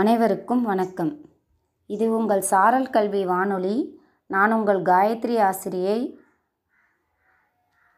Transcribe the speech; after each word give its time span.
அனைவருக்கும் 0.00 0.62
வணக்கம் 0.62 1.10
இது 1.90 2.06
உங்கள் 2.10 2.42
சாரல் 2.42 2.88
கல்வி 2.90 3.22
வானொலி 3.24 3.76
நான் 4.30 4.52
உங்கள் 4.52 4.80
காயத்ரி 4.82 5.36
ஆசிரியை 5.40 6.00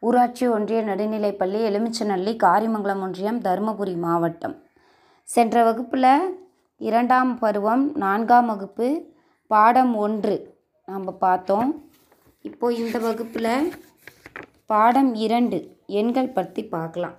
ஊராட்சி 0.03 0.45
ஒன்றிய 0.49 0.81
நடுநிலைப்பள்ளி 0.83 1.61
எலுமிச்சநல்லி 1.63 2.33
காரிமங்கலம் 2.37 3.03
ஒன்றியம் 3.03 3.41
தருமபுரி 3.41 3.97
மாவட்டம் 3.97 4.57
சென்ற 5.29 5.65
வகுப்பில் 5.65 6.11
இரண்டாம் 6.81 7.33
பருவம் 7.39 7.85
நான்காம் 7.97 8.47
வகுப்பு 8.47 8.89
பாடம் 9.51 9.95
ஒன்று 9.99 10.37
நாம் 10.89 11.13
பார்த்தோம் 11.19 11.73
இப்போது 12.45 12.79
இந்த 12.79 12.99
வகுப்பில் 12.99 13.53
பாடம் 14.67 15.15
இரண்டு 15.19 15.59
எண்கள் 15.95 16.35
பற்றி 16.35 16.65
பார்க்கலாம் 16.69 17.17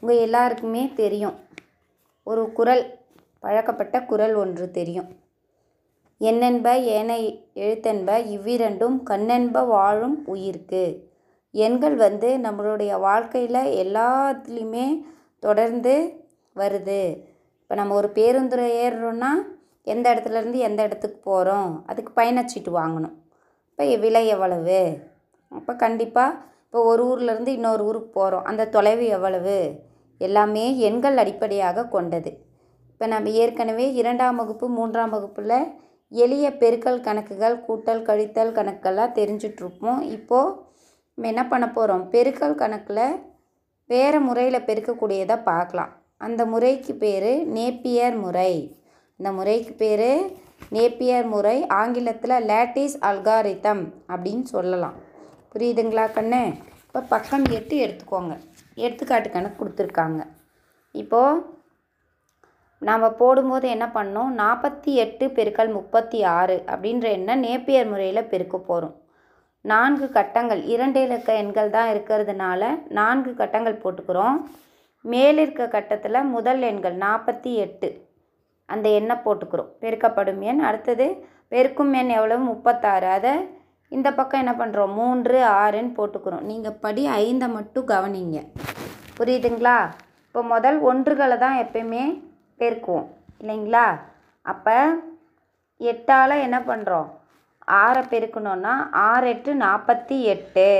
உங்கள் 0.00 0.22
எல்லாருக்குமே 0.22 0.84
தெரியும் 0.94 1.36
ஒரு 2.26 2.44
குரல் 2.52 2.84
வழக்கப்பட்ட 3.46 3.96
குரல் 4.04 4.34
ஒன்று 4.34 4.66
தெரியும் 4.70 5.10
என்னென்ப 6.20 6.68
ஏனை 6.92 7.22
எழுத்தென்ப 7.54 8.10
இவ்விரண்டும் 8.28 8.96
கண்ணென்ப 9.04 9.64
வாழும் 9.66 10.16
உயிர்க்கு 10.26 10.84
எண்கள் 11.54 11.96
வந்து 11.96 12.28
நம்மளுடைய 12.38 12.92
வாழ்க்கையில் 12.98 13.60
எல்லாத்துலேயுமே 13.82 14.86
தொடர்ந்து 15.42 15.94
வருது 16.56 17.02
இப்போ 17.60 17.74
நம்ம 17.74 17.94
ஒரு 17.94 18.08
பேருந்து 18.10 18.66
ஏறுறோம்னா 18.78 19.30
எந்த 19.86 20.06
இடத்துலேருந்து 20.12 20.58
எந்த 20.58 20.80
இடத்துக்கு 20.82 21.18
போகிறோம் 21.22 21.72
அதுக்கு 21.86 22.12
பயணச்சீட்டு 22.12 22.72
வாங்கணும் 22.72 23.14
இப்போ 23.66 23.84
விலை 23.96 24.22
எவ்வளவு 24.26 24.80
அப்போ 25.52 25.72
கண்டிப்பாக 25.76 26.38
இப்போ 26.64 26.80
ஒரு 26.84 27.02
ஊர்லேருந்து 27.06 27.50
இன்னொரு 27.50 27.82
ஊருக்கு 27.84 28.10
போகிறோம் 28.12 28.46
அந்த 28.46 28.68
தொலைவு 28.68 29.04
எவ்வளவு 29.08 29.56
எல்லாமே 30.20 30.64
எண்கள் 30.80 31.16
அடிப்படையாக 31.16 31.88
கொண்டது 31.88 32.30
இப்போ 33.00 33.06
நம்ம 33.08 33.32
ஏற்கனவே 33.36 33.86
இரண்டாம் 33.92 34.36
வகுப்பு 34.36 34.66
மூன்றாம் 34.70 35.10
வகுப்பில் 35.10 35.56
எளிய 36.12 36.46
பெருக்கல் 36.56 37.00
கணக்குகள் 37.00 37.56
கூட்டல் 37.64 38.00
கழித்தல் 38.02 38.52
கணக்கெல்லாம் 38.52 39.12
தெரிஞ்சிட்ருப்போம் 39.12 39.98
இப்போது 40.10 40.54
நம்ம 41.18 41.28
என்ன 41.28 41.42
பண்ண 41.44 41.66
போகிறோம் 41.68 42.04
பெருக்கல் 42.08 42.54
கணக்கில் 42.54 43.02
வேறு 43.90 44.18
முறையில் 44.20 44.64
பெருக்கக்கூடியதை 44.64 45.36
பார்க்கலாம் 45.42 45.92
அந்த 46.20 46.44
முறைக்கு 46.44 46.94
பேர் 46.94 47.28
நேப்பியர் 47.48 48.16
முறை 48.16 48.52
இந்த 49.20 49.32
முறைக்கு 49.32 49.74
பேர் 49.74 50.08
நேப்பியர் 50.72 51.28
முறை 51.28 51.56
ஆங்கிலத்தில் 51.72 52.36
லேட்டிஸ் 52.46 52.96
அல்காரித்தம் 53.02 53.82
அப்படின்னு 54.08 54.46
சொல்லலாம் 54.50 54.96
புரியுதுங்களா 55.52 56.06
கண்ணு 56.12 56.42
இப்போ 56.86 57.02
பக்கம் 57.08 57.46
எட்டு 57.50 57.76
எடுத்துக்கோங்க 57.78 58.34
எடுத்துக்காட்டு 58.78 59.30
கணக்கு 59.30 59.60
கொடுத்துருக்காங்க 59.60 60.22
இப்போது 60.94 61.42
நாம் 62.82 63.04
போடும்போது 63.18 63.66
என்ன 63.68 63.86
பண்ணோம் 63.90 64.30
நாற்பத்தி 64.34 64.90
எட்டு 64.96 65.24
பெருக்கல் 65.30 65.70
முப்பத்தி 65.70 66.18
ஆறு 66.32 66.56
அப்படின்ற 66.66 67.06
எண்ணை 67.10 67.34
நேப்பியர் 67.42 67.88
முறையில் 67.88 68.28
பெருக்க 68.28 68.56
போகிறோம் 68.60 68.94
நான்கு 69.64 70.06
கட்டங்கள் 70.10 70.60
இரண்டு 70.64 70.98
இலக்க 71.02 71.30
எண்கள் 71.34 71.70
தான் 71.70 71.88
இருக்கிறதுனால 71.92 72.62
நான்கு 72.90 73.30
கட்டங்கள் 73.34 73.82
போட்டுக்கிறோம் 73.82 74.36
மேலிருக்க 75.04 75.64
கட்டத்தில் 75.68 76.28
முதல் 76.28 76.62
எண்கள் 76.62 76.96
நாற்பத்தி 76.96 77.50
எட்டு 77.56 77.88
அந்த 78.68 78.86
எண்ணை 78.90 79.16
போட்டுக்கிறோம் 79.18 79.72
பெருக்கப்படும் 79.80 80.40
எண் 80.42 80.62
அடுத்தது 80.62 81.06
பெருக்கும் 81.48 81.92
எண் 81.92 82.12
எவ்வளவு 82.14 82.42
முப்பத்தாறு 82.44 83.08
அதை 83.08 83.34
இந்த 83.92 84.08
பக்கம் 84.12 84.40
என்ன 84.40 84.54
பண்ணுறோம் 84.54 84.94
மூன்று 84.94 85.38
ஆறுன்னு 85.56 85.92
போட்டுக்கிறோம் 85.96 86.46
நீங்கள் 86.46 86.78
படி 86.80 87.02
ஐந்தை 87.18 87.48
மட்டும் 87.48 87.90
கவனிங்க 87.90 88.38
புரியுதுங்களா 89.18 89.76
இப்போ 90.24 90.40
முதல் 90.48 90.78
ஒன்றுகளை 90.82 91.36
தான் 91.38 91.60
எப்பயுமே 91.60 92.04
பெருக்குவோம் 92.60 93.08
இல்லைங்களா 93.40 93.86
அப்போ 94.46 94.76
எட்டால் 95.80 96.42
என்ன 96.42 96.58
பண்ணுறோம் 96.62 97.08
ஆறை 97.78 98.02
பெருக்கணுன்னா 98.06 98.74
ஆறு 99.04 99.26
எட்டு 99.28 99.52
நாற்பத்தி 99.60 100.16
எட்டு 100.26 100.68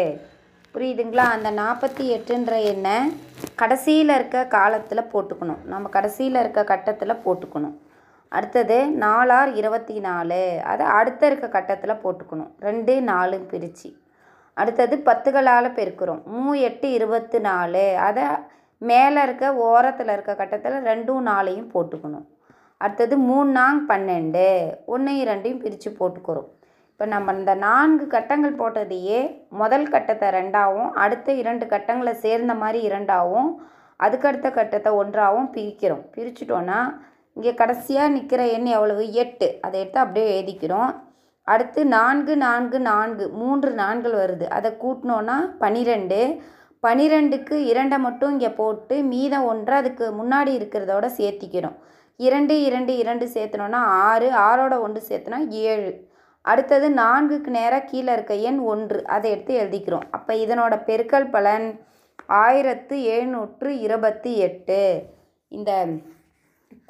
புரியுதுங்களா 0.74 1.24
அந்த 1.32 1.48
நாற்பத்தி 1.54 2.04
எட்டுன்ற 2.14 2.54
எண்ணை 2.64 2.96
கடைசியில் 3.54 4.12
இருக்க 4.14 4.46
காலத்தில் 4.48 5.10
போட்டுக்கணும் 5.12 5.60
நம்ம 5.64 5.88
கடைசியில் 5.88 6.40
இருக்க 6.40 6.64
கட்டத்தில் 6.64 7.22
போட்டுக்கணும் 7.24 7.76
அடுத்தது 8.32 8.78
நாலார் 8.96 9.50
இருபத்தி 9.54 9.96
நாலு 10.00 10.40
அது 10.64 10.84
அடுத்த 10.94 11.22
இருக்க 11.26 11.46
கட்டத்தில் 11.50 12.00
போட்டுக்கணும் 12.02 12.50
ரெண்டு 12.60 12.94
நாலு 13.02 13.36
பிரித்து 13.44 13.90
அடுத்தது 14.56 14.94
பத்துகளால் 15.02 15.76
பெருக்கிறோம் 15.76 16.20
மூ 16.32 16.44
எட்டு 16.62 16.88
இருபத்தி 16.90 17.38
நாலு 17.40 17.84
அதை 18.00 18.26
மேலே 18.82 19.20
இருக்க 19.22 19.46
ஓரத்தில் 19.64 20.12
இருக்க 20.12 20.32
கட்டத்தில் 20.34 20.78
ரெண்டும் 20.82 21.28
நாளையும் 21.28 21.70
போட்டுக்கணும் 21.70 22.26
அடுத்தது 22.80 23.14
மூணு 23.26 23.50
நாங் 23.52 23.80
பன்னெண்டு 23.86 24.46
ஒன்றையும் 24.86 25.28
ரெண்டையும் 25.28 25.62
பிரித்து 25.62 25.90
போட்டுக்கிறோம் 25.92 26.50
இப்போ 26.90 27.06
நம்ம 27.06 27.32
இந்த 27.34 27.54
நான்கு 27.60 28.04
கட்டங்கள் 28.08 28.58
போட்டதையே 28.58 29.20
முதல் 29.52 29.86
கட்டத்தை 29.88 30.28
ரெண்டாகவும் 30.30 30.92
அடுத்த 30.96 31.32
இரண்டு 31.34 31.64
கட்டங்களை 31.66 32.14
சேர்ந்த 32.22 32.52
மாதிரி 32.54 32.78
இரண்டாகவும் 32.86 33.50
அதுக்கடுத்த 34.00 34.48
கட்டத்தை 34.50 34.90
ஒன்றாகவும் 34.94 35.50
பிரிக்கிறோம் 35.50 36.04
பிரிச்சுட்டோன்னா 36.14 36.78
இங்கே 37.36 37.52
கடைசியாக 37.54 38.12
நிற்கிற 38.12 38.42
எண் 38.52 38.68
எவ்வளவு 38.72 39.04
எட்டு 39.14 39.48
அதை 39.60 39.76
எடுத்து 39.80 39.98
அப்படியே 39.98 40.28
எழுதிக்கிறோம் 40.32 40.92
அடுத்து 41.48 41.80
நான்கு 41.90 42.34
நான்கு 42.38 42.78
நான்கு 42.82 43.24
மூன்று 43.34 43.70
நான்கள் 43.74 44.14
வருது 44.14 44.46
அதை 44.50 44.70
கூட்டினோன்னா 44.80 45.36
பன்னிரெண்டு 45.58 46.20
பனிரெண்டுக்கு 46.86 47.56
இரண்டை 47.68 47.98
மட்டும் 47.98 48.32
இங்கே 48.32 48.50
போட்டு 48.54 48.96
மீதம் 49.08 49.46
ஒன்றை 49.46 49.76
அதுக்கு 49.76 50.06
முன்னாடி 50.18 50.50
இருக்கிறதோட 50.54 51.06
சேர்த்திக்கிறோம் 51.16 51.76
இரண்டு 52.20 52.54
இரண்டு 52.66 52.92
இரண்டு 52.96 53.24
சேர்த்தனோன்னா 53.32 53.80
ஆறு 54.04 54.28
ஆறோட 54.42 54.74
ஒன்று 54.80 55.00
சேர்த்துனா 55.08 55.38
ஏழு 55.64 55.90
அடுத்தது 56.44 56.86
நான்குக்கு 56.98 57.50
நேராக 57.50 57.88
கீழே 57.90 58.10
இருக்க 58.12 58.34
எண் 58.48 58.60
ஒன்று 58.66 58.98
அதை 59.06 59.30
எடுத்து 59.30 59.52
எழுதிக்கிறோம் 59.54 60.06
அப்போ 60.10 60.32
இதனோட 60.42 60.74
பெருக்கல் 60.84 61.30
பலன் 61.30 61.66
ஆயிரத்து 62.38 62.96
எழுநூற்று 63.06 63.70
இருபத்தி 63.80 64.32
எட்டு 64.40 64.78
இந்த 65.52 65.72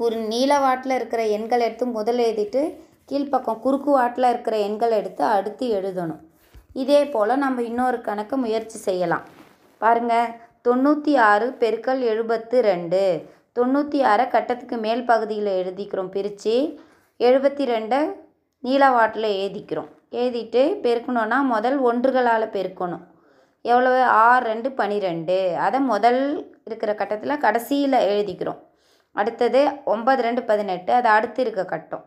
குறு 0.00 0.19
நீளவாட்டில் 0.29 0.97
இருக்கிற 0.97 1.23
எண்கள் 1.31 1.65
எடுத்து 1.67 1.87
முதல் 1.93 2.21
எழுதிட்டு 2.21 2.63
கீழ்ப்பக்கம் 3.09 3.61
குறுக்கு 3.61 3.91
வாட்டில் 3.93 4.31
இருக்கிற 4.31 4.57
எண்கள் 4.61 4.93
எடுத்து 4.93 5.25
அடுத்து 5.31 5.67
எழுதணும் 5.77 6.23
இதே 6.77 7.01
போல் 7.09 7.35
நம்ம 7.39 7.63
இன்னொரு 7.63 7.99
கணக்கு 8.01 8.37
முயற்சி 8.37 8.79
செய்யலாம் 8.83 9.27
பாருங்கள் 9.81 10.29
தொண்ணூற்றி 10.63 11.13
ஆறு 11.23 11.47
பெருக்கல் 11.59 12.03
எழுபத்து 12.05 12.57
ரெண்டு 12.63 13.03
தொண்ணூற்றி 13.57 13.99
ஆறை 14.05 14.25
கட்டத்துக்கு 14.29 14.77
மேல் 14.79 15.03
பகுதியில் 15.05 15.51
எழுதிக்கிறோம் 15.57 16.11
பிரித்து 16.11 16.55
எழுபத்தி 17.21 17.65
ரெண்டை 17.65 18.01
நீளவாட்டில் 18.65 19.29
எழுதிக்கிறோம் 19.35 19.91
எழுதிட்டு 20.13 20.63
பெருக்கணுன்னா 20.85 21.39
முதல் 21.47 21.79
ஒன்றுகளால் 21.81 22.53
பெருக்கணும் 22.53 23.05
எவ்வளோ 23.65 23.93
ஆறு 24.23 24.43
ரெண்டு 24.47 24.69
பனிரெண்டு 24.73 25.39
அதை 25.59 25.79
முதல் 25.85 26.21
இருக்கிற 26.65 26.91
கட்டத்தில் 26.95 27.43
கடைசியில் 27.43 28.05
எழுதிக்கிறோம் 28.07 28.61
அடுத்தது 29.17 29.61
ஒம்பது 29.87 30.21
ரெண்டு 30.23 30.43
பதினெட்டு 30.43 30.93
அதை 30.93 31.11
அடுத்து 31.11 31.41
இருக்க 31.41 31.63
கட்டம் 31.65 32.05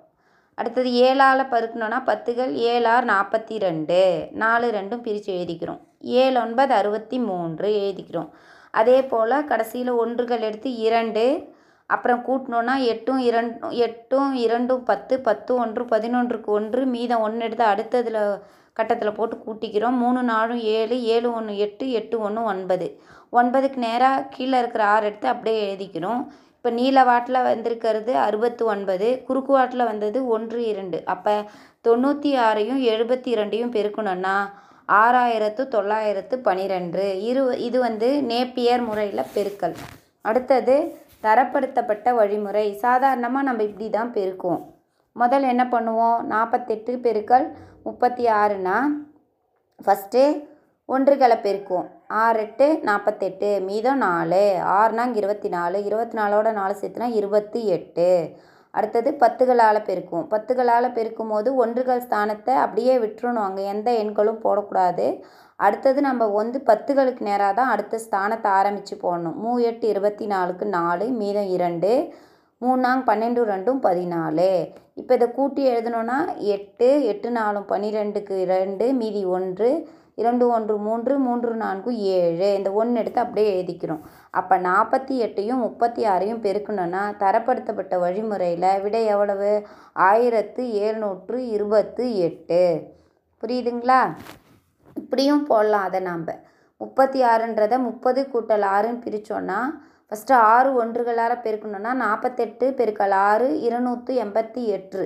அடுத்தது 0.60 0.90
ஏழால் 1.02 1.50
பருக்கணும்னா 1.52 2.00
பத்துகள் 2.06 2.54
ஏழார் 2.70 3.06
நாற்பத்தி 3.06 3.56
ரெண்டு 3.60 4.00
நாலு 4.38 4.68
ரெண்டும் 4.72 5.04
பிரித்து 5.04 5.30
எழுதிக்கிறோம் 5.36 5.82
ஏழு 6.16 6.38
ஒன்பது 6.40 6.74
அறுபத்தி 6.74 7.18
மூன்று 7.26 7.70
எழுதிக்கிறோம் 7.80 8.30
அதே 8.74 8.98
போல் 9.04 9.36
கடைசியில் 9.46 9.94
ஒன்றுகள் 9.96 10.44
எடுத்து 10.44 10.72
இரண்டு 10.84 11.24
அப்புறம் 11.90 12.24
கூட்டினோன்னா 12.26 12.74
எட்டும் 12.90 13.22
இரண்டும் 13.28 13.76
எட்டும் 13.86 14.34
இரண்டும் 14.38 14.84
பத்து 14.84 15.16
பத்து 15.22 15.52
ஒன்று 15.56 15.84
பதினொன்றுக்கு 15.86 16.50
ஒன்று 16.52 16.82
மீதம் 16.88 17.24
ஒன்று 17.24 17.46
எடுத்து 17.48 17.66
அடுத்ததில் 17.66 18.20
கட்டத்தில் 18.78 19.18
போட்டு 19.18 19.36
கூட்டிக்கிறோம் 19.38 19.98
மூணு 19.98 20.20
நாலும் 20.24 20.62
ஏழு 20.74 20.98
ஏழு 21.10 21.30
ஒன்று 21.32 21.54
எட்டு 21.60 21.86
எட்டு 21.92 22.18
ஒன்று 22.20 22.44
ஒன்பது 22.46 22.88
ஒன்பதுக்கு 23.34 23.80
நேராக 23.80 24.28
கீழே 24.30 24.60
இருக்கிற 24.60 24.84
ஆறு 24.88 25.08
எடுத்து 25.08 25.28
அப்படியே 25.28 25.58
எழுதிக்கிறோம் 25.66 26.22
இப்போ 26.60 26.72
நீல 26.76 27.04
வாட்டில் 27.04 27.38
வந்திருக்கிறது 27.44 28.14
அறுபத்து 28.20 28.64
ஒன்பது 28.66 29.10
குறுக்கு 29.28 29.52
வாட்டில் 29.54 29.84
வந்தது 29.84 30.20
ஒன்று 30.30 30.62
இரண்டு 30.64 30.98
அப்போ 31.06 31.36
தொண்ணூற்றி 31.86 32.32
ஆறையும் 32.40 32.82
எழுபத்தி 32.90 33.30
இரண்டையும் 33.30 33.72
பெருக்கணும்னா 33.74 34.34
ஆறாயிரத்து 34.90 35.64
தொள்ளாயிரத்து 35.68 36.38
பனிரெண்டு 36.40 37.06
இரு 37.22 37.44
இது 37.60 37.78
வந்து 37.80 38.10
நேப்பியர் 38.24 38.84
முறையில் 38.84 39.32
பெருக்கல் 39.34 39.76
அடுத்தது 40.26 40.76
தரப்படுத்தப்பட்ட 41.24 42.10
வழிமுறை 42.14 42.66
சாதாரணமாக 42.84 43.48
நம்ம 43.48 43.64
இப்படி 43.64 43.88
தான் 43.90 44.14
பெருக்குவோம் 44.14 44.64
முதல் 45.16 45.46
என்ன 45.46 45.64
பண்ணுவோம் 45.68 46.20
நாற்பத்தெட்டு 46.28 46.94
பெருக்கல் 47.00 47.48
முப்பத்தி 47.84 48.26
ஆறுனா 48.36 48.78
ஃபஸ்ட்டு 49.80 50.24
ஒன்று 50.90 51.16
கலப்பிருக்கும் 51.16 51.88
ஆறு 52.20 52.40
எட்டு 52.44 52.68
நாற்பத்தெட்டு 52.84 53.50
மீதம் 53.66 54.00
நாலு 54.00 54.46
ஆறு 54.76 54.94
நான்கு 54.94 55.20
இருபத்தி 55.22 55.50
நாலு 55.50 55.78
இருபத்தி 55.84 56.16
நாலோட 56.18 56.52
நாலு 56.52 56.74
சேர்த்துனா 56.78 57.08
இருபத்தி 57.16 57.62
எட்டு 57.70 58.08
அடுத்தது 58.74 59.10
பத்துகளால் 59.16 59.80
பெருக்கும் 59.82 60.26
பத்துகளால் 60.28 60.88
பெருக்கும் 60.92 61.30
போது 61.30 61.52
ஒன்றுகள் 61.56 62.04
ஸ்தானத்தை 62.04 62.56
அப்படியே 62.58 62.96
விட்டுருணும் 63.00 63.46
அங்கே 63.46 63.64
எந்த 63.66 63.92
எண்களும் 64.02 64.42
போடக்கூடாது 64.44 65.06
அடுத்தது 65.60 66.00
நம்ம 66.02 66.28
வந்து 66.34 66.58
பத்துகளுக்கு 66.64 67.24
நேராக 67.24 67.54
தான் 67.54 67.72
அடுத்த 67.72 68.02
ஸ்தானத்தை 68.04 68.50
ஆரம்பித்து 68.54 68.98
போடணும் 68.98 69.38
மூ 69.38 69.54
எட்டு 69.66 69.88
இருபத்தி 69.88 70.28
நாலுக்கு 70.28 70.68
நாலு 70.72 71.08
மீதம் 71.16 71.50
இரண்டு 71.50 71.94
மூணாங்க 72.62 73.04
பன்னெண்டு 73.04 73.42
ரெண்டும் 73.46 73.82
பதினாலு 73.84 74.52
இப்போ 74.98 75.14
இதை 75.14 75.28
கூட்டி 75.32 75.62
எழுதணுன்னா 75.70 76.20
எட்டு 76.54 76.90
எட்டு 77.06 77.30
நாலும் 77.32 77.68
பன்னிரெண்டுக்கு 77.68 78.38
ரெண்டு 78.50 78.88
மீதி 78.96 79.22
ஒன்று 79.32 79.70
இரண்டு 80.20 80.46
ஒன்று 80.50 80.76
மூன்று 80.86 81.14
மூன்று 81.20 81.52
நான்கு 81.56 81.92
ஏழு 82.14 82.50
இந்த 82.56 82.70
ஒன்று 82.74 83.02
எடுத்து 83.02 83.20
அப்படியே 83.20 83.50
எழுதிக்கிறோம் 83.54 84.04
அப்போ 84.34 84.58
நாற்பத்தி 84.60 85.16
எட்டையும் 85.22 85.62
முப்பத்தி 85.62 86.04
ஆறையும் 86.06 86.44
பெருக்கணும்னா 86.44 87.04
தரப்படுத்தப்பட்ட 87.20 88.00
வழிமுறையில் 88.00 88.70
விடை 88.80 89.04
எவ்வளவு 89.08 89.52
ஆயிரத்து 90.04 90.66
ஏழ்நூற்று 90.82 91.40
இருபத்து 91.50 92.06
எட்டு 92.22 92.62
புரியுதுங்களா 93.44 94.02
இப்படியும் 94.96 95.46
போடலாம் 95.46 95.86
அதை 95.86 96.02
நாம் 96.02 96.26
முப்பத்தி 96.82 97.20
ஆறுன்றதை 97.26 97.78
முப்பது 97.84 98.22
கூட்டல் 98.26 98.66
ஆறுன்னு 98.70 99.04
பிரித்தோன்னா 99.04 99.60
ஃபஸ்ட்டு 100.12 100.36
ஆறு 100.50 100.70
ஒன்றுகளால் 100.74 101.42
பெருக்கணும்னா 101.42 101.92
நாற்பத்தெட்டு 101.98 102.68
பெருக்கல் 102.78 103.16
ஆறு 103.24 103.48
இருநூற்று 103.62 104.14
எண்பத்தி 104.20 104.62
எட்டு 104.72 105.02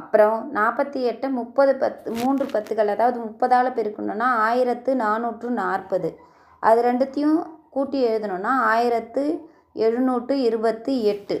அப்புறம் 0.00 0.38
நாற்பத்தி 0.52 1.00
எட்டு 1.02 1.26
முப்பது 1.30 1.72
பத்து 1.74 2.12
மூன்று 2.12 2.44
பத்துக்கள் 2.46 2.92
அதாவது 2.92 3.18
முப்பதால் 3.18 3.76
பெருக்கணுன்னா 3.76 4.28
ஆயிரத்து 4.44 4.92
நானூற்று 4.96 5.48
நாற்பது 5.58 6.10
அது 6.62 6.80
ரெண்டுத்தையும் 6.82 7.38
கூட்டி 7.70 7.98
எழுதணுன்னா 8.04 8.52
ஆயிரத்து 8.66 9.24
எழுநூற்று 9.76 10.34
இருபத்தி 10.42 10.94
எட்டு 11.04 11.36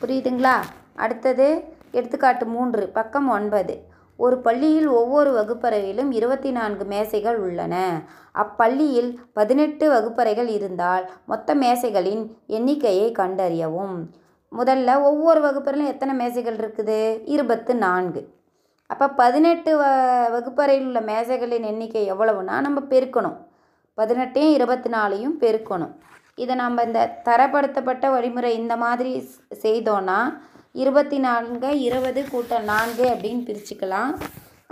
புரியுதுங்களா 0.00 0.56
அடுத்தது 0.96 1.46
எடுத்துக்காட்டு 1.90 2.44
மூன்று 2.46 2.82
பக்கம் 2.88 3.28
ஒன்பது 3.28 3.74
ஒரு 4.18 4.36
பள்ளியில் 4.40 4.88
ஒவ்வொரு 4.92 5.30
வகுப்பறையிலும் 5.30 6.10
இருபத்தி 6.10 6.50
நான்கு 6.50 6.84
மேசைகள் 6.84 7.38
உள்ளன 7.38 7.74
அப்பள்ளியில் 8.34 9.10
பதினெட்டு 9.32 9.84
வகுப்பறைகள் 9.88 10.50
இருந்தால் 10.50 11.04
மொத்த 11.26 11.54
மேசைகளின் 11.54 12.22
எண்ணிக்கையை 12.48 13.08
கண்டறியவும் 13.12 13.98
முதல்ல 14.52 14.90
ஒவ்வொரு 15.02 15.40
வகுப்பறையிலும் 15.40 15.92
எத்தனை 15.92 16.12
மேசைகள் 16.14 16.58
இருக்குது 16.58 16.98
இருபத்து 17.26 17.72
நான்கு 17.76 18.20
அப்போ 18.90 19.06
பதினெட்டு 19.16 19.70
வ 19.76 19.84
வகுப்பறையில் 20.30 20.86
உள்ள 20.86 21.00
மேசைகளின் 21.02 21.66
எண்ணிக்கை 21.66 22.02
எவ்வளவுனா 22.10 22.56
நம்ம 22.60 22.82
பெருக்கணும் 22.90 23.38
பதினெட்டையும் 23.98 24.54
இருபத்தி 24.54 24.88
நாலையும் 24.88 25.34
பெருக்கணும் 25.40 25.94
இதை 26.38 26.54
நம்ம 26.54 26.82
இந்த 26.82 27.00
தரப்படுத்தப்பட்ட 27.26 28.06
வழிமுறை 28.10 28.50
இந்த 28.56 28.74
மாதிரி 28.76 29.12
செய்தோன்னா 29.62 30.18
இருபத்தி 30.74 31.18
நான்கு 31.18 31.68
இருபது 31.80 32.22
கூட்டம் 32.30 32.64
நான்கு 32.64 33.04
அப்படின்னு 33.12 33.42
பிரிச்சுக்கலாம் 33.42 34.10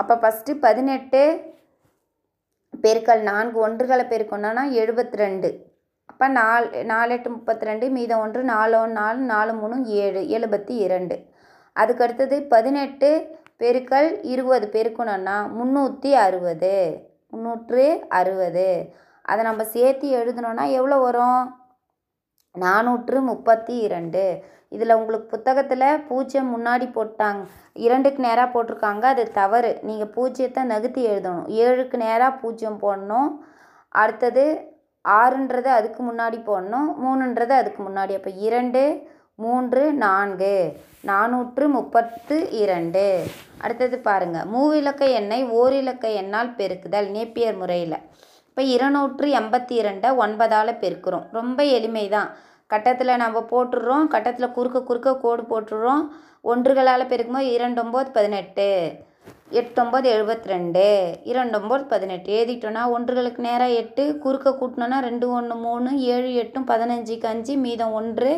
அப்போ 0.00 0.14
ஃபஸ்ட்டு 0.14 0.58
பதினெட்டு 0.60 1.22
பெருக்கல் 2.74 3.22
நான்கு 3.22 3.58
ஒன்றுகளை 3.60 4.04
பெருக்கணும்னா 4.06 4.64
எழுபத்தி 4.74 5.16
ரெண்டு 5.16 5.48
அப்போ 6.14 6.26
நாலு 6.34 6.66
நாலு 6.84 7.12
எட்டு 7.12 7.28
முப்பத்தி 7.30 7.64
ரெண்டு 7.64 7.86
மீதம் 7.90 8.20
ஒன்று 8.20 8.40
நாலு 8.46 8.80
நாலு 8.92 9.20
நாலு 9.30 9.52
மூணு 9.52 9.76
ஏழு 9.96 10.20
எழுபத்தி 10.36 10.74
இரண்டு 10.78 11.16
அதுக்கு 11.76 12.04
அடுத்தது 12.04 12.36
பதினெட்டு 12.46 13.08
பெருக்கள் 13.56 14.08
இருபது 14.24 14.66
பெருக்கணும்னா 14.68 15.34
முந்நூற்றி 15.56 16.10
அறுபது 16.18 16.76
முந்நூற்று 17.32 17.84
அறுபது 18.12 18.68
அதை 19.24 19.42
நம்ம 19.44 19.64
சேர்த்து 19.72 20.08
எழுதணும்னா 20.10 20.66
எவ்வளோ 20.72 20.98
வரும் 20.98 21.42
நானூற்று 22.54 23.20
முப்பத்தி 23.22 23.76
இரண்டு 23.80 24.24
இதில் 24.72 24.96
உங்களுக்கு 24.96 25.28
புத்தகத்தில் 25.28 25.88
பூஜ்ஜியம் 26.08 26.52
முன்னாடி 26.54 26.88
போட்டாங்க 26.90 27.42
இரண்டுக்கு 27.78 28.22
நேராக 28.22 28.48
போட்டிருக்காங்க 28.50 29.06
அது 29.10 29.24
தவறு 29.32 29.72
நீங்கள் 29.82 30.12
பூஜ்ஜியத்தை 30.14 30.64
நகர்த்தி 30.66 31.02
எழுதணும் 31.08 31.50
ஏழுக்கு 31.60 31.98
நேராக 31.98 32.38
பூஜ்ஜியம் 32.38 32.80
போடணும் 32.82 33.28
அடுத்தது 33.94 34.46
ஆறுன்றது 35.04 35.68
அதுக்கு 35.70 36.02
முன்னாடி 36.02 36.38
போடணும் 36.42 36.88
மூணுன்றது 37.02 37.54
அதுக்கு 37.54 37.80
முன்னாடி 37.82 38.12
அப்போ 38.16 38.32
இரண்டு 38.44 38.82
மூன்று 39.38 39.82
நான்கு 39.98 40.54
நானூற்று 41.04 41.64
முப்பத்து 41.68 42.36
இரண்டு 42.58 43.04
அடுத்தது 43.62 43.96
பாருங்கள் 44.00 44.48
மூவிலக்க 44.50 45.04
எண்ணை 45.12 45.40
ஓரிலக்க 45.54 46.06
எண்ணால் 46.20 46.56
பெருக்குதல் 46.56 47.08
நேப்பியர் 47.10 47.56
முறையில் 47.56 47.98
இப்போ 48.48 48.62
இருநூற்று 48.70 49.28
எண்பத்தி 49.34 49.74
இரண்டை 49.76 50.10
ஒன்பதால் 50.16 50.80
பெருக்கிறோம் 50.80 51.24
ரொம்ப 51.30 51.60
எளிமை 51.70 52.04
தான் 52.08 52.28
கட்டத்தில் 52.70 53.12
நம்ம 53.16 53.40
போட்டுடுறோம் 53.50 54.06
கட்டத்தில் 54.06 54.52
குறுக்க 54.52 54.78
குறுக்க 54.82 55.10
கோடு 55.16 55.42
போட்டுடுறோம் 55.44 56.04
ஒன்றுகளால் 56.44 57.10
பெருக்கும்போது 57.10 57.50
இரண்டு 57.50 57.78
ஒம்பது 57.82 58.10
பதினெட்டு 58.12 58.68
எட்டொம்பது 59.50 60.06
எழுபத்தி 60.10 60.48
ரெண்டு 60.50 61.56
ஒம்பது 61.58 61.84
பதினெட்டு 61.84 62.30
எழுதிட்டோன்னா 62.34 62.82
ஒன்றுகளுக்கு 62.90 63.40
நேராக 63.42 63.76
எட்டு 63.76 64.04
குறுக்க 64.18 64.50
கூட்டினோன்னா 64.52 64.98
ரெண்டு 65.00 65.26
ஒன்று 65.30 65.56
மூணு 65.60 65.90
ஏழு 66.06 66.30
எட்டும் 66.34 66.66
பதினஞ்சுக்கு 66.66 67.26
அஞ்சு 67.26 67.54
மீதம் 67.56 67.92
ஒன்று 67.92 68.30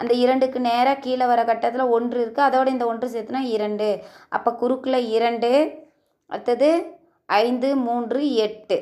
அந்த 0.00 0.12
இரண்டுக்கு 0.14 0.58
நேராக 0.60 1.00
கீழே 1.00 1.26
வர 1.26 1.40
கட்டத்தில் 1.44 1.92
ஒன்று 1.92 2.16
இருக்குது 2.18 2.46
அதோட 2.46 2.66
இந்த 2.68 2.86
ஒன்று 2.86 3.06
சேர்த்துனா 3.08 3.42
இரண்டு 3.52 3.88
அப்போ 4.28 4.50
குறுக்கில் 4.54 5.00
இரண்டு 5.10 5.50
அடுத்தது 6.30 6.70
ஐந்து 7.28 7.68
மூன்று 7.84 8.20
எட்டு 8.38 8.76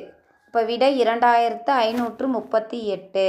இப்போ 0.45 0.61
விட 0.63 0.85
இரண்டாயிரத்து 1.01 1.71
ஐநூற்று 1.83 2.25
முப்பத்தி 2.29 2.79
எட்டு 2.87 3.25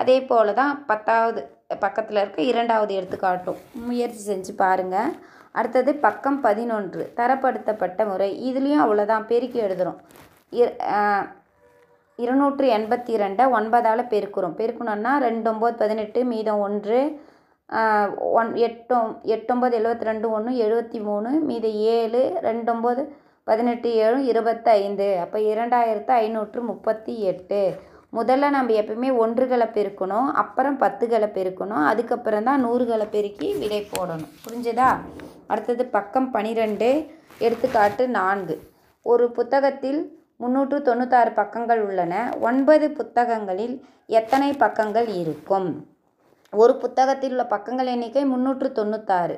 அதே 0.00 0.16
போல் 0.22 0.50
தான் 0.54 0.74
பத்தாவது 0.84 1.40
பக்கத்தில் 1.80 2.20
இருக்க 2.20 2.40
இரண்டாவது 2.44 2.92
எடுத்துக்காட்டும் 2.94 3.60
முயற்சி 3.84 4.22
செஞ்சு 4.22 4.52
பாருங்கள் 4.54 5.10
அடுத்தது 5.54 5.90
பக்கம் 5.98 6.38
பதினொன்று 6.40 7.04
தரப்படுத்தப்பட்ட 7.16 8.04
முறை 8.04 8.30
இதுலேயும் 8.48 8.82
அவ்வளோதான் 8.82 9.24
பெருக்கி 9.24 9.58
எழுதுகிறோம் 9.60 10.00
இருநூற்றி 12.18 12.66
எண்பத்தி 12.68 13.12
ரெண்டை 13.16 13.44
ஒன்பதால் 13.50 14.10
பெருக்கிறோம் 14.10 14.56
பெருக்கணுன்னா 14.56 15.12
ரெண்டு 15.18 15.46
ஒம்பது 15.50 15.74
பதினெட்டு 15.76 16.20
மீதம் 16.24 16.62
ஒன்று 16.62 16.98
ஒன் 18.34 18.50
எட்டு 18.58 18.96
எட்டொம்பது 19.34 19.74
எழுபத்தி 19.76 20.08
ரெண்டு 20.08 20.26
ஒன்று 20.30 20.52
எழுபத்தி 20.58 20.98
மூணு 21.00 21.30
மீது 21.42 21.68
ஏழு 21.92 22.22
ஒம்பது 22.68 23.02
பதினெட்டு 23.46 23.90
ஏழு 24.00 24.18
இருபத்தைந்து 24.24 25.08
அப்போ 25.20 25.38
இரண்டாயிரத்து 25.46 26.12
ஐநூற்று 26.18 26.60
முப்பத்தி 26.62 27.14
எட்டு 27.24 27.62
முதல்ல 28.12 28.50
நம்ம 28.50 28.74
எப்பயுமே 28.74 29.10
ஒன்றுகளை 29.16 29.66
பெருக்கணும் 29.70 30.28
அப்புறம் 30.34 30.76
பத்துகளை 30.76 31.28
பெருக்கணும் 31.30 31.84
அதுக்கப்புறம் 31.84 32.48
தான் 32.48 32.64
நூறுகளை 32.64 33.06
பெருக்கி 33.08 33.48
விடை 33.54 33.80
போடணும் 33.90 34.32
புரிஞ்சுதா 34.42 34.90
அடுத்தது 35.50 35.84
பக்கம் 35.88 36.28
பனிரெண்டு 36.30 36.88
எடுத்துக்காட்டு 37.40 38.04
நான்கு 38.10 38.56
ஒரு 39.06 39.26
புத்தகத்தில் 39.30 40.00
முன்னூற்று 40.36 40.78
தொண்ணூத்தாறு 40.80 41.30
பக்கங்கள் 41.34 41.80
உள்ளன 41.82 42.14
ஒன்பது 42.40 42.86
புத்தகங்களில் 42.90 43.74
எத்தனை 44.10 44.50
பக்கங்கள் 44.56 45.08
இருக்கும் 45.14 45.70
ஒரு 46.52 46.72
புத்தகத்தில் 46.78 47.32
உள்ள 47.32 47.44
பக்கங்கள் 47.46 47.88
எண்ணிக்கை 47.88 48.22
முந்நூற்று 48.24 48.68
தொண்ணூத்தாறு 48.70 49.36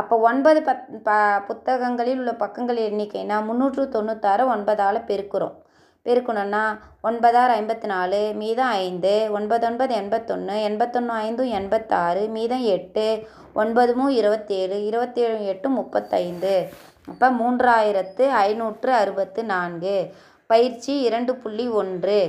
அப்போ 0.00 0.14
ஒன்பது 0.20 0.60
பத் 0.62 0.86
ப 1.02 1.10
புத்தகங்களில் 1.48 2.20
உள்ள 2.20 2.32
பக்கங்கள் 2.36 2.78
எண்ணிக்கைனா 2.86 3.36
முந்நூற்று 3.44 3.82
தொண்ணூத்தாறு 3.92 4.44
ஒன்பதால் 4.46 5.06
பெருக்கிறோம் 5.06 5.56
பெருக்கணும்னா 6.06 6.62
ஒன்பதாறு 7.02 7.52
ஐம்பத்தி 7.54 7.86
நாலு 7.86 8.18
மீதம் 8.34 8.72
ஐந்து 8.80 9.12
ஒன்பதொன்பது 9.34 9.92
எண்பத்தொன்று 9.94 10.56
எண்பத்தொன்று 10.62 11.14
ஐந்தும் 11.20 11.52
எண்பத்தாறு 11.54 12.22
மீதம் 12.30 12.64
எட்டு 12.70 13.06
ஒன்பதுமும் 13.54 14.12
இருபத்தேழு 14.14 14.78
இருபத்தேழு 14.84 15.38
எட்டு 15.46 15.68
முப்பத்தைந்து 15.70 16.54
அப்போ 17.08 17.28
மூன்றாயிரத்து 17.38 18.26
ஐநூற்று 18.40 18.92
அறுபத்து 18.94 19.40
நான்கு 19.46 19.96
பயிற்சி 20.50 20.92
இரண்டு 21.02 21.32
புள்ளி 21.36 21.66
ஒன்று 21.74 22.20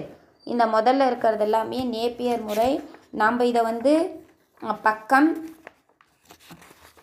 இந்த 0.48 0.64
முதல்ல 0.70 1.08
இருக்கிறது 1.08 1.46
எல்லாமே 1.46 1.80
நேப்பியர் 1.90 2.44
முறை 2.44 2.72
நாம் 3.14 3.46
இதை 3.46 3.62
வந்து 3.64 3.94
பக்கம் 4.84 5.30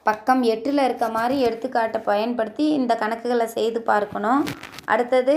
பக்கம் 0.07 0.42
எட்டில் 0.49 0.85
இருக்க 0.85 1.07
மாதிரி 1.11 1.37
எடுத்துக்காட்டை 1.42 2.00
பயன்படுத்தி 2.04 2.64
இந்த 2.73 2.92
கணக்குகளை 2.95 3.47
செய்து 3.52 3.81
பார்க்கணும் 3.87 4.42
அடுத்தது 4.87 5.37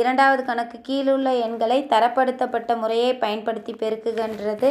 இரண்டாவது 0.00 0.42
கணக்கு 0.42 0.78
கீழுள்ள 0.80 1.28
எண்களை 1.44 1.78
தரப்படுத்தப்பட்ட 1.90 2.76
முறையை 2.76 3.12
பயன்படுத்தி 3.18 3.72
பெருக்குகின்றது 3.74 4.70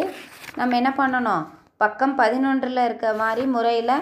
நம்ம 0.58 0.78
என்ன 0.78 0.92
பண்ணணும் 0.98 1.44
பக்கம் 1.78 2.16
பதினொன்றில் 2.16 2.86
இருக்க 2.86 3.08
மாதிரி 3.16 3.44
முறையில் 3.48 3.96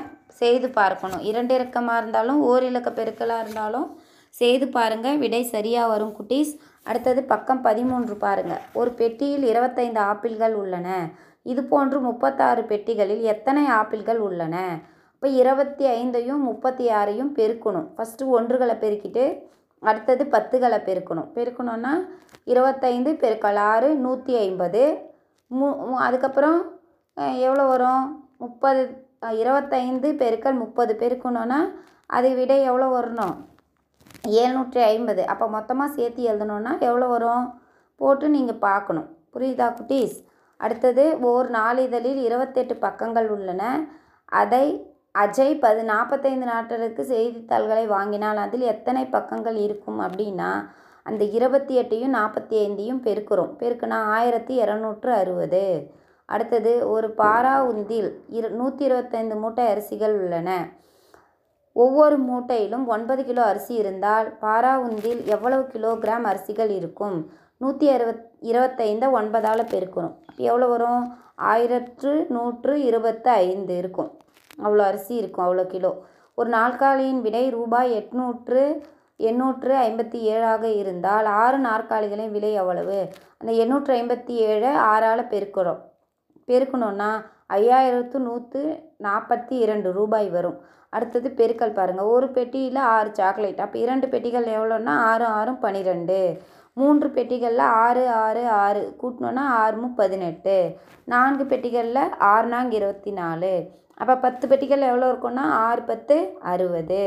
செய்து 0.39 0.67
பார்க்கணும் 0.71 1.23
இரண்டு 1.23 1.53
இலக்கமாக 1.55 2.01
இருந்தாலும் 2.01 2.39
ஓர் 2.43 2.63
இலக்க 2.63 2.89
பெருக்கலாக 2.91 3.43
இருந்தாலும் 3.43 3.87
செய்து 4.33 4.65
பாருங்கள் 4.69 5.17
விடை 5.17 5.41
சரியாக 5.47 5.91
வரும் 5.91 6.15
குட்டீஸ் 6.15 6.51
அடுத்தது 6.85 7.21
பக்கம் 7.25 7.61
பதிமூன்று 7.61 8.15
பாருங்கள் 8.17 8.63
ஒரு 8.73 8.91
பெட்டியில் 8.93 9.45
இருபத்தைந்து 9.47 10.01
ஆப்பிள்கள் 10.03 10.55
உள்ளன 10.55 10.89
இது 11.45 11.61
போன்று 11.65 11.97
முப்பத்தாறு 12.01 12.61
பெட்டிகளில் 12.69 13.23
எத்தனை 13.25 13.63
ஆப்பிள்கள் 13.73 14.19
உள்ளன 14.19 14.55
இப்போ 15.13 15.27
இருபத்தி 15.35 15.85
ஐந்தையும் 15.93 16.41
முப்பத்தி 16.43 16.85
ஆறையும் 16.93 17.31
பெருக்கணும் 17.33 17.87
ஃபஸ்ட்டு 17.93 18.31
ஒன்றுகளை 18.31 18.75
பெருக்கிட்டு 18.79 19.23
அடுத்தது 19.83 20.23
பத்துகளை 20.27 20.79
பெருக்கணும் 20.81 21.29
பெருக்கணும்னா 21.33 21.93
இருபத்தைந்து 22.47 23.11
பெருக்கல் 23.15 23.59
ஆறு 23.65 23.89
நூற்றி 23.97 24.33
ஐம்பது 24.39 24.83
மு 25.51 25.67
அதுக்கப்புறம் 25.99 26.59
எவ்வளோ 27.39 27.65
வரும் 27.67 28.05
முப்பது 28.37 28.81
இருபத்தைந்து 29.35 30.09
பெருக்கல் 30.15 30.57
முப்பது 30.57 30.93
பெருக்கணும்னா 30.95 31.59
அதை 32.09 32.31
விட 32.33 32.53
எவ்வளோ 32.65 32.87
வரணும் 32.91 33.35
ஏழ்நூற்றி 34.35 34.81
ஐம்பது 34.85 35.21
அப்போ 35.25 35.45
மொத்தமாக 35.49 35.95
சேர்த்து 35.95 36.21
எழுதணுன்னா 36.23 36.71
எவ்வளோ 36.79 37.07
வரும் 37.07 37.47
போட்டு 38.01 38.25
நீங்கள் 38.29 38.61
பார்க்கணும் 38.61 39.07
புரியுதா 39.33 39.67
குட்டீஸ் 39.69 40.17
அடுத்தது 40.59 41.03
ஓர் 41.29 41.47
நாளிதழில் 41.51 42.21
இருபத்தெட்டு 42.23 42.75
பக்கங்கள் 42.77 43.27
உள்ளன 43.29 43.63
அதை 44.31 44.65
அஜய் 45.17 45.53
பது 45.59 45.81
நாற்பத்தைந்து 45.83 46.45
நாட்களுக்கு 46.45 47.03
செய்தித்தாள்களை 47.05 47.85
வாங்கினால் 47.87 48.39
அதில் 48.41 48.65
எத்தனை 48.67 49.03
பக்கங்கள் 49.09 49.57
இருக்கும் 49.61 49.99
அப்படின்னா 50.05 50.49
அந்த 51.05 51.23
இருபத்தி 51.31 51.73
எட்டையும் 51.75 52.15
நாற்பத்தி 52.15 52.55
ஐந்தையும் 52.59 53.03
பெருக்கிறோம் 53.05 53.53
பெருக்குனா 53.55 53.99
ஆயிரத்தி 54.13 54.53
இரநூற்று 54.61 55.11
அறுபது 55.13 55.63
அடுத்தது 56.29 56.73
ஒரு 56.87 57.07
பாரா 57.17 57.53
உந்தில் 57.67 58.09
இரு 58.29 58.49
நூற்றி 58.51 58.83
இருபத்தைந்து 58.85 59.35
மூட்டை 59.35 59.65
அரிசிகள் 59.67 60.15
உள்ளன 60.15 60.49
ஒவ்வொரு 61.75 62.15
மூட்டையிலும் 62.25 62.85
ஒன்பது 62.87 63.23
கிலோ 63.23 63.43
அரிசி 63.43 63.73
இருந்தால் 63.75 64.27
பாரா 64.41 64.73
உந்தில் 64.83 65.21
எவ்வளவு 65.27 65.63
கிலோகிராம் 65.73 66.25
அரிசிகள் 66.25 66.71
இருக்கும் 66.75 67.17
நூற்றி 67.61 67.87
அறுபத் 67.89 68.23
இருபத்தைந்தை 68.43 69.09
ஒன்பதால் 69.13 69.71
பெருக்கணும் 69.71 70.15
எவ்வளோ 70.41 70.67
வரும் 70.67 71.03
ஆயிரத்து 71.47 72.11
நூற்று 72.29 72.73
இருபத்து 72.83 73.29
ஐந்து 73.43 73.73
இருக்கும் 73.77 74.11
அவ்வளோ 74.57 74.83
அரிசி 74.83 75.13
இருக்கும் 75.15 75.45
அவ்வளோ 75.45 75.65
கிலோ 75.67 75.91
ஒரு 76.37 76.49
நாற்காலியின் 76.49 77.21
விலை 77.21 77.43
ரூபாய் 77.49 77.91
எட்நூற்று 77.93 78.63
எண்ணூற்று 79.19 79.71
ஐம்பத்தி 79.81 80.19
ஏழாக 80.31 80.63
இருந்தால் 80.73 81.27
ஆறு 81.37 81.57
நாற்காலிகளின் 81.59 82.33
விலை 82.33 82.51
எவ்வளவு 82.53 82.97
அந்த 83.39 83.51
எண்ணூற்று 83.57 83.91
ஐம்பத்தி 83.93 84.33
ஏழை 84.47 84.71
ஆறால் 84.87 85.29
பெருக்கிறோம் 85.29 85.79
பெருக்கணும்னா 86.47 87.11
ஐயாயிரத்து 87.53 88.17
நூற்று 88.19 88.61
நாற்பத்தி 89.03 89.55
இரண்டு 89.57 89.89
ரூபாய் 89.91 90.29
வரும் 90.29 90.59
அடுத்தது 90.93 91.29
பெருக்கல் 91.31 91.73
பாருங்கள் 91.73 92.11
ஒரு 92.11 92.27
பெட்டியில் 92.29 92.79
ஆறு 92.89 93.09
சாக்லேட் 93.13 93.63
அப்போ 93.63 93.77
இரண்டு 93.77 94.05
பெட்டிகள் 94.07 94.47
எவ்வளோன்னா 94.53 94.93
ஆறு 95.07 95.25
ஆறும் 95.31 95.59
பன்னிரெண்டு 95.59 96.19
மூன்று 96.77 97.07
பெட்டிகளில் 97.09 97.65
ஆறு 97.79 98.03
ஆறு 98.19 98.43
ஆறு 98.59 98.81
கூட்டினோன்னா 99.01 99.43
ஆறுமும் 99.57 99.95
பதினெட்டு 99.95 100.55
நான்கு 101.05 101.45
பெட்டிகளில் 101.45 102.03
ஆறு 102.27 102.47
நான்கு 102.47 102.75
இருபத்தி 102.75 103.11
நாலு 103.13 103.51
அப்போ 103.97 104.15
பத்து 104.17 104.45
பெட்டிகள் 104.47 104.87
எவ்வளோ 104.87 105.07
இருக்குன்னா 105.09 105.45
ஆறு 105.61 105.81
பத்து 105.85 106.15
அறுபது 106.47 107.03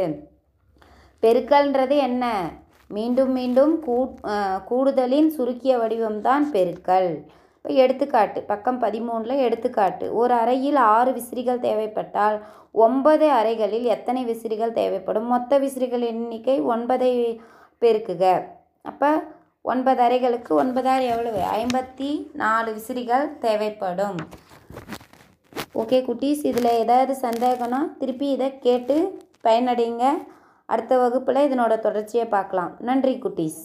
பெருக்கல்ன்றது 1.22 1.96
என்ன 2.00 2.24
மீண்டும் 2.90 3.32
மீண்டும் 3.32 3.74
கூடுதலின் 4.68 5.28
சுருக்கிய 5.30 5.74
வடிவம்தான் 5.78 6.46
பெருக்கல் 6.52 7.10
இப்போ 7.56 7.70
எடுத்துக்காட்டு 7.76 8.40
பக்கம் 8.44 8.78
பதிமூணில் 8.78 9.42
எடுத்துக்காட்டு 9.42 10.06
ஒரு 10.14 10.32
அறையில் 10.34 10.78
ஆறு 10.90 11.10
விசிறிகள் 11.12 11.60
தேவைப்பட்டால் 11.60 12.38
ஒன்பது 12.78 13.26
அறைகளில் 13.30 13.86
எத்தனை 13.88 14.22
விசிறிகள் 14.24 14.72
தேவைப்படும் 14.72 15.28
மொத்த 15.28 15.58
விசிறிகள் 15.58 16.06
எண்ணிக்கை 16.08 16.56
ஒன்பதை 16.70 17.12
பெருக்குக 17.82 18.24
அப்போ 18.84 19.10
ஒன்பது 19.64 20.00
அறைகளுக்கு 20.02 20.52
ஒன்பதாயிரம் 20.56 21.12
எவ்வளவு 21.12 21.42
ஐம்பத்தி 21.56 22.10
நாலு 22.34 22.70
விசிறிகள் 22.72 23.26
தேவைப்படும் 23.40 24.20
ஓகே 25.80 25.98
குட்டீஸ் 26.04 26.42
இதில் 26.46 26.70
ஏதாவது 26.78 27.12
சந்தேகம்னா 27.22 27.80
திருப்பி 27.98 28.26
இதை 28.30 28.48
கேட்டு 28.58 28.96
பயனடைங்க 29.44 30.04
அடுத்த 30.68 30.94
வகுப்பில் 30.98 31.44
இதனோட 31.46 31.74
தொடர்ச்சியை 31.80 32.26
பார்க்கலாம் 32.28 32.72
நன்றி 32.80 33.14
குட்டீஸ் 33.18 33.60